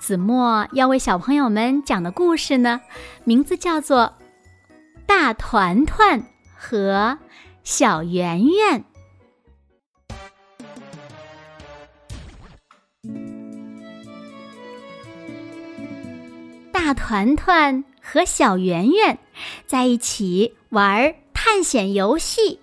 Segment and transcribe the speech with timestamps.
[0.00, 2.80] 子墨要为小朋友们讲的故事呢，
[3.24, 4.14] 名字叫做
[5.06, 6.24] 《大团团
[6.56, 7.18] 和
[7.62, 8.80] 小圆圆》。
[16.72, 19.18] 大团团和小圆圆
[19.66, 22.60] 在一起玩探险游戏。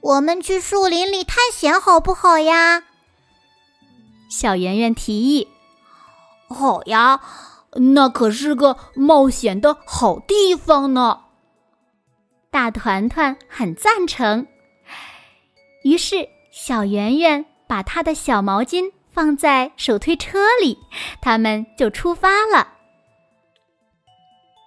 [0.00, 2.82] 我们去树林里探险好不好呀？
[4.28, 5.48] 小圆圆提议。
[6.52, 7.20] 好呀，
[7.94, 11.20] 那可是个冒险的好地方呢。
[12.50, 14.46] 大团团很赞成，
[15.84, 20.78] 于是小圆圆把他的小毛巾放在手推车里，
[21.22, 22.68] 他们就出发了。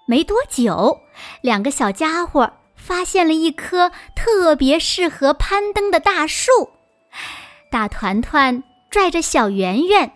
[0.07, 0.99] 没多久，
[1.41, 6.71] 两个小家伙发现了一棵特别适合攀登的大树，
[7.71, 10.11] 大团团拽着小圆圆。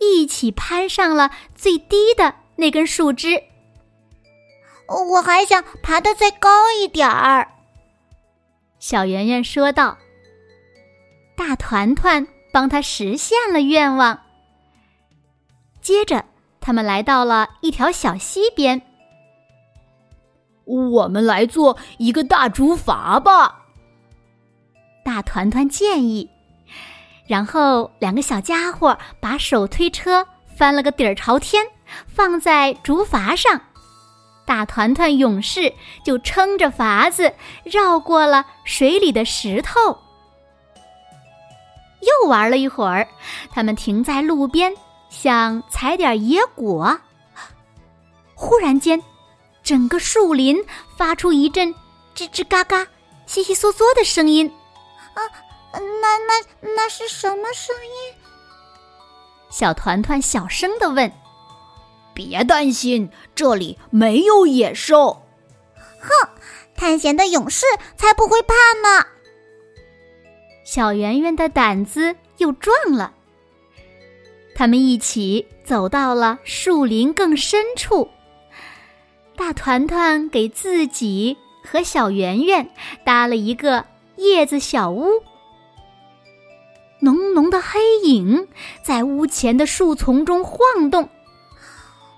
[0.00, 3.42] 一起攀上了最低的那根树枝。
[5.12, 7.48] 我还想爬得再高一点儿。
[8.78, 9.96] 小圆圆说道。
[11.36, 14.20] 大团团帮他实现了愿望。
[15.80, 16.24] 接着，
[16.60, 18.82] 他们来到了一条小溪边。
[20.64, 23.64] 我们来做一个大竹筏吧。
[25.02, 26.28] 大团团建议。
[27.30, 31.64] 然后，两个小家伙把手推车翻了个底儿朝天，
[32.08, 33.60] 放在竹筏上。
[34.44, 35.72] 大团团勇士
[36.04, 39.96] 就撑着筏子绕过了水里的石头。
[42.00, 43.06] 又玩了一会儿，
[43.52, 44.74] 他们停在路边，
[45.08, 46.98] 想采点野果。
[48.34, 49.00] 忽然间，
[49.62, 50.58] 整个树林
[50.96, 51.72] 发出一阵
[52.12, 52.84] 吱吱嘎嘎、
[53.24, 54.52] 悉悉嗦嗦的声音。
[55.14, 55.22] 啊！
[55.72, 58.14] 那那那是什么声音？
[59.50, 61.12] 小团团小声的问
[62.14, 65.22] ：“别担心，这里没有野兽。”
[66.00, 66.28] 哼，
[66.76, 67.66] 探险的勇士
[67.96, 69.06] 才不会怕呢。
[70.64, 73.12] 小圆圆的胆子又壮了。
[74.54, 78.08] 他们一起走到了树林更深处。
[79.36, 82.70] 大团团给自己和小圆圆
[83.04, 83.84] 搭了一个
[84.16, 85.22] 叶子小屋。
[87.30, 88.48] 浓浓的黑影
[88.82, 91.08] 在屋前的树丛中晃动。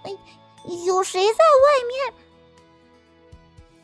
[0.04, 0.10] 哎，
[0.86, 2.14] 有谁在外面？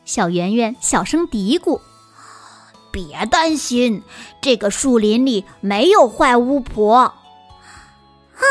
[0.05, 1.79] 小圆圆小声嘀咕
[2.91, 4.03] ：“别担心，
[4.41, 7.13] 这个树林里没有坏巫婆。”
[8.33, 8.45] 哼，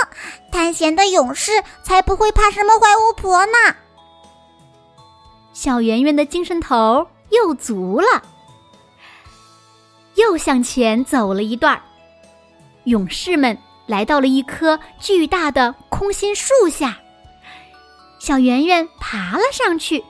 [0.53, 3.75] 探险的勇士才不会怕什么坏巫婆呢。
[5.53, 8.23] 小圆圆的精神头又足了，
[10.15, 11.83] 又向前走了一段儿。
[12.89, 13.57] 勇士们
[13.87, 16.99] 来到了一棵巨大的空心树下，
[18.19, 20.05] 小圆圆爬了上去，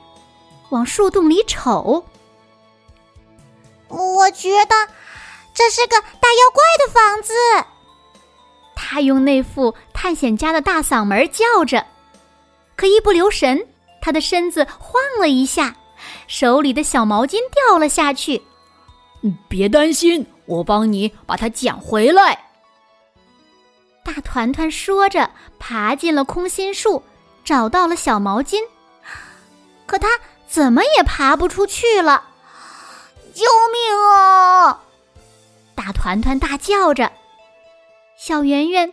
[0.69, 2.05] 往树洞里瞅。
[3.89, 4.75] 我觉得
[5.53, 7.33] 这是个大妖怪的房子。
[8.75, 11.85] 他用那副探险家的大嗓门叫着，
[12.77, 13.67] 可一不留神，
[14.01, 15.75] 他的身子晃了一下，
[16.27, 18.41] 手里的小毛巾掉了下去。
[19.49, 22.48] 别担心，我帮你把它捡回来。
[24.11, 27.03] 大团团说着，爬进了空心树，
[27.45, 28.57] 找到了小毛巾。
[29.85, 30.07] 可他
[30.47, 32.23] 怎么也爬不出去了！
[33.35, 34.81] 救命啊！
[35.75, 37.11] 大团团大叫着。
[38.17, 38.91] 小圆圆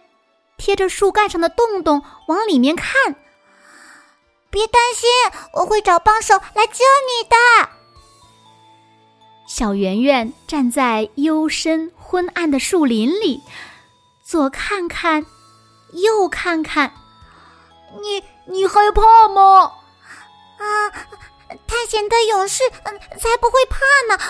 [0.59, 3.17] 贴着树干上的洞洞往里面看。
[4.51, 5.09] 别担心，
[5.55, 7.71] 我会找帮手来救你的。
[9.49, 13.43] 小圆圆站在幽深昏暗的树林里。
[14.27, 15.25] 左看看，
[15.93, 16.93] 右看看，
[18.03, 19.71] 你你害怕吗？
[20.59, 20.91] 啊，
[21.65, 23.79] 探险的勇士才不会怕
[24.13, 24.21] 呢！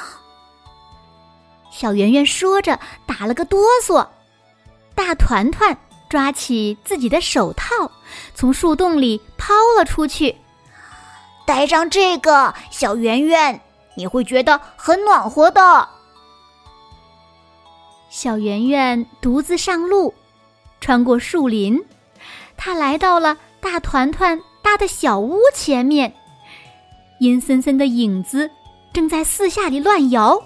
[1.70, 4.06] 小圆圆说着，打了个哆嗦。
[4.94, 5.74] 大团团
[6.10, 7.90] 抓起自己的手套，
[8.34, 10.36] 从树洞里抛了出去。
[11.46, 13.58] 戴上这个，小圆圆，
[13.96, 15.88] 你会觉得很暖和的。
[18.08, 20.14] 小圆圆独自上路，
[20.80, 21.84] 穿过树林，
[22.56, 26.14] 他来到了大团团搭的小屋前面。
[27.20, 28.50] 阴森森的影子
[28.92, 30.40] 正在四下里乱摇。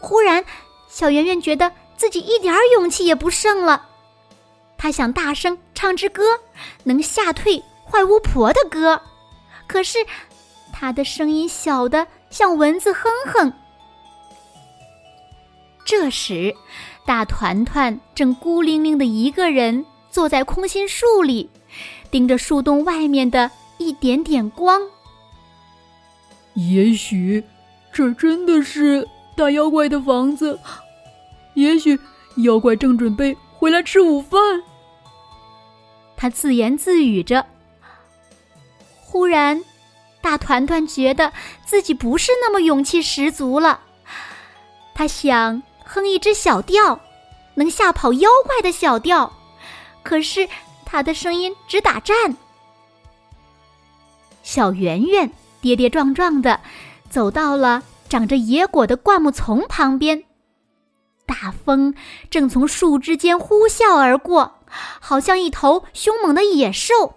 [0.00, 0.44] 忽然，
[0.88, 3.86] 小圆圆觉得自己一点勇气也不剩了。
[4.78, 6.22] 她想大声唱支歌，
[6.84, 9.00] 能吓退坏巫婆的歌。
[9.66, 9.98] 可是，
[10.72, 13.52] 她的声音小的像蚊子哼哼。
[15.86, 16.52] 这时，
[17.04, 21.48] 大团团正孤零零的一个人坐在空心树里，
[22.10, 23.48] 盯着树洞外面的
[23.78, 24.82] 一点点光。
[26.54, 27.44] 也许，
[27.92, 29.06] 这真的是
[29.36, 30.58] 大妖怪的房子。
[31.54, 31.96] 也许，
[32.38, 34.40] 妖怪正准备回来吃午饭。
[36.16, 37.46] 他自言自语着。
[39.00, 39.62] 忽然，
[40.20, 41.32] 大团团觉得
[41.64, 43.82] 自己不是那么勇气十足了。
[44.92, 45.62] 他想。
[45.86, 47.00] 哼一支小调，
[47.54, 49.32] 能吓跑妖怪的小调，
[50.02, 50.48] 可是
[50.84, 52.36] 他的声音只打颤。
[54.42, 55.30] 小圆圆
[55.60, 56.60] 跌跌撞撞的
[57.08, 60.24] 走到了长着野果的灌木丛旁边，
[61.24, 61.94] 大风
[62.30, 64.60] 正从树枝间呼啸而过，
[65.00, 67.14] 好像一头凶猛的野兽。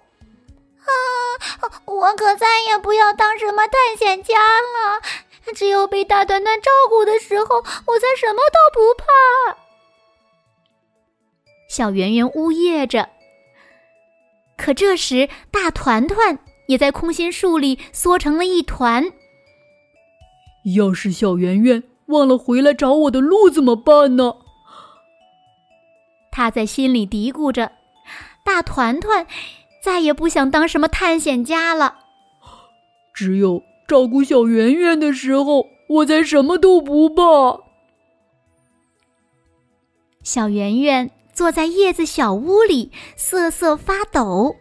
[0.79, 0.91] 啊！
[1.85, 5.01] 我可再也不要当什么探险家了。
[5.53, 9.57] 只有被大团团照顾的时候，我才什么都不怕。
[11.69, 13.09] 小圆圆呜咽着。
[14.57, 19.11] 可这时，大团团也在空心树里缩成了一团。
[20.75, 24.35] 要是小圆圆忘了回来找我的路怎么办呢？
[26.31, 27.71] 他在心里嘀咕着。
[28.43, 29.27] 大团团
[29.83, 31.99] 再也不想当什么探险家了。
[33.13, 33.61] 只有。
[33.89, 37.59] 照顾小圆圆的时候，我才什么都不怕。
[40.23, 44.55] 小圆圆坐在叶子小屋里瑟瑟发抖。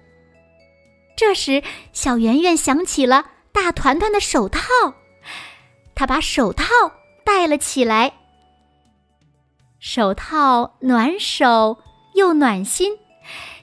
[1.14, 4.62] 这时，小圆圆想起了大团团的手套，
[5.94, 6.64] 她把手套
[7.22, 8.14] 戴了起来。
[9.78, 11.76] 手套暖手
[12.14, 12.96] 又暖心，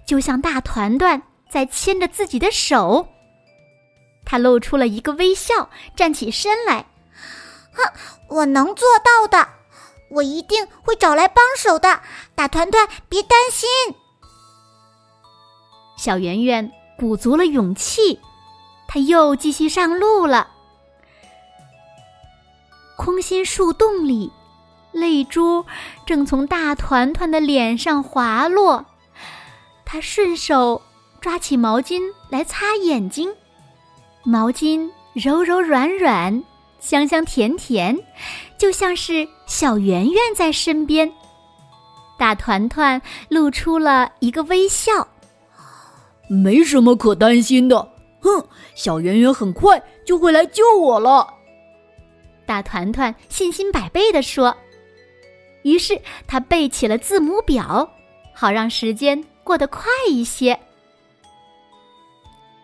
[0.05, 3.07] 就像大团团在牵着自己的手。
[4.25, 6.87] 他露出了一个微笑，站起身来。
[7.73, 7.93] 哼，
[8.29, 9.47] 我能做到的，
[10.09, 12.01] 我一定会找来帮手的。
[12.33, 13.69] 大团团，别担心。
[15.97, 18.19] 小圆圆鼓足了勇气，
[18.87, 20.49] 他又继续上路了。
[22.97, 24.31] 空心树洞里，
[24.91, 25.65] 泪珠
[26.05, 28.85] 正从大团团的脸上滑落。
[29.85, 30.81] 他顺手
[31.21, 33.35] 抓起毛巾来擦眼睛。
[34.27, 36.43] 毛巾柔柔软软，
[36.79, 37.95] 香香甜甜，
[38.57, 41.09] 就像是小圆圆在身边。
[42.17, 42.99] 大团团
[43.29, 45.07] 露出了一个微笑，
[46.27, 47.87] 没什么可担心的。
[48.21, 48.43] 哼，
[48.73, 51.31] 小圆圆很快就会来救我了。
[52.47, 54.55] 大团团信心百倍地说。
[55.61, 57.87] 于是他背起了字母表，
[58.33, 60.59] 好让时间过得快一些。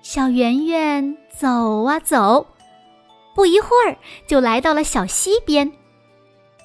[0.01, 2.48] 小圆圆走啊走，
[3.36, 3.95] 不一会儿
[4.27, 5.71] 就来到了小溪边。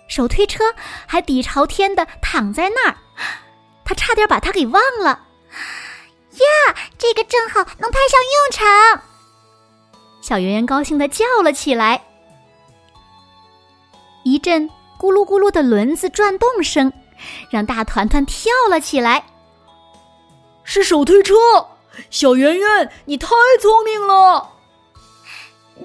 [0.08, 0.64] 手推车
[1.06, 2.96] 还底朝天的躺在那儿，
[3.84, 5.26] 他差点把它给忘了。
[6.32, 9.02] 呀，这个正好能派上用场！
[10.22, 12.02] 小圆圆高兴的叫了起来。
[14.24, 16.92] 一阵咕噜咕噜的轮子转动声，
[17.50, 19.24] 让大团团跳了起来。
[20.64, 21.34] 是手推车。
[22.10, 23.28] 小圆圆，你太
[23.60, 24.52] 聪明了！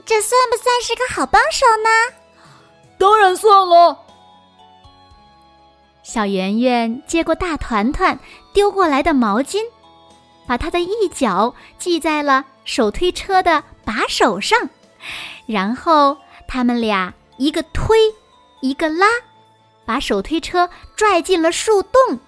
[0.05, 2.15] 这算不算是个好帮手呢？
[2.97, 3.97] 当然算了。
[6.03, 8.19] 小圆圆接过大团团
[8.53, 9.61] 丢过来的毛巾，
[10.47, 14.69] 把它的一角系在了手推车的把手上，
[15.45, 17.97] 然后他们俩一个推，
[18.61, 19.07] 一个拉，
[19.85, 22.19] 把手推车拽进了树洞。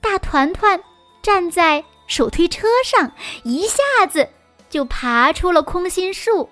[0.00, 0.82] 大团团
[1.22, 1.84] 站在。
[2.12, 3.10] 手推车上
[3.42, 4.28] 一下子
[4.68, 6.46] 就爬出了空心树，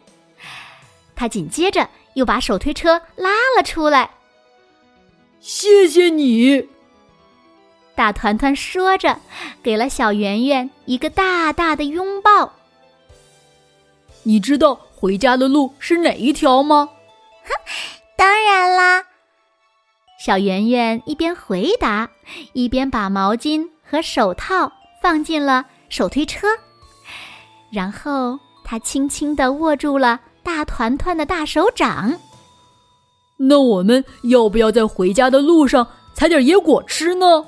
[1.15, 4.09] 他紧接着又把手推车拉了出来。
[5.39, 6.67] 谢谢你，
[7.95, 9.21] 大团团说着，
[9.63, 12.55] 给了小圆圆一个大大的拥抱。
[14.23, 16.89] 你知道回家的路是哪一条吗？
[17.45, 17.51] 哼，
[18.17, 19.05] 当然啦。
[20.19, 22.09] 小圆圆一边回答，
[22.55, 24.73] 一边把毛巾和手套。
[25.01, 26.47] 放进了手推车，
[27.71, 32.13] 然后他轻轻的握住了大团团的大手掌。
[33.37, 37.47] 那我们要不要在回家的路上采点野果吃呢？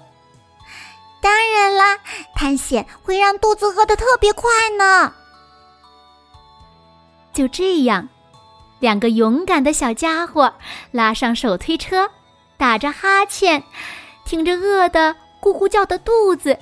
[1.21, 1.99] 当然啦，
[2.35, 5.13] 探险会让肚子饿得特别快呢。
[7.33, 8.09] 就这样，
[8.81, 10.53] 两个勇敢的小家伙
[10.91, 12.11] 拉上手推车，
[12.57, 13.63] 打着哈欠，
[14.25, 16.59] 挺着饿得咕咕叫的肚子，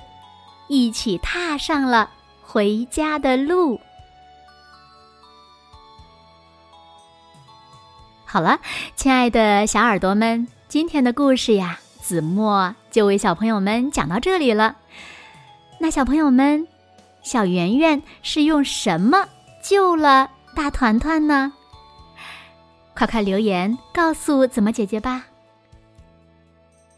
[0.71, 2.09] 一起踏上了
[2.41, 3.77] 回家的路。
[8.23, 8.57] 好了，
[8.95, 14.77] 亲爱的小耳朵们，今天的故事呀，子墨就为小朋友们讲到这里了。
[15.77, 16.65] 那小朋友们，
[17.21, 19.27] 小圆圆是用什么
[19.61, 21.51] 救了大团团呢？
[22.95, 25.25] 快快留言告诉子墨姐姐吧。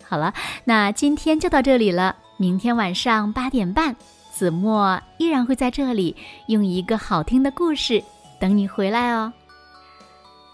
[0.08, 0.32] 好了，
[0.64, 2.18] 那今天就到这里了。
[2.44, 3.96] 明天晚上八点半，
[4.30, 6.14] 子墨依然会在这里
[6.48, 8.04] 用一个好听的故事
[8.38, 9.32] 等你回来哦。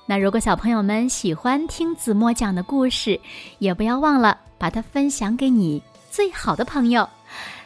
[0.05, 3.19] 那如果小朋友们喜欢听子墨讲的故事，
[3.57, 5.81] 也不要忘了把它分享给你
[6.11, 7.09] 最好的朋友，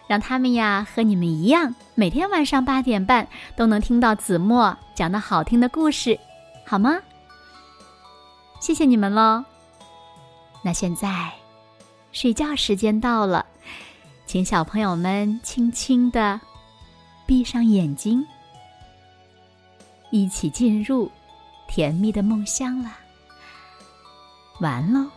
[0.08, 3.28] 让他们呀和你们一样，每天晚上八点半
[3.58, 6.18] 都能听到子墨讲的好听的故事，
[6.66, 6.98] 好吗？
[8.62, 9.44] 谢谢你们喽。
[10.64, 11.30] 那现在
[12.14, 13.46] 睡觉时间到了，
[14.34, 16.42] 请小朋友们轻轻的
[17.24, 18.26] 闭上眼睛，
[20.10, 21.08] 一起进入。
[21.68, 22.98] 甜蜜的梦乡了，
[24.60, 25.08] 完喽。